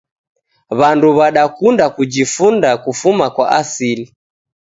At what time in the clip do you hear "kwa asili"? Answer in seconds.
3.29-4.15